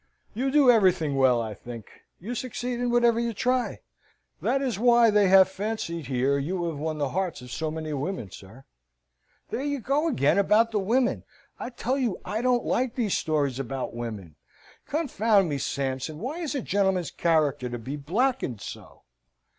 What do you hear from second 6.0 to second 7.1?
here you have won the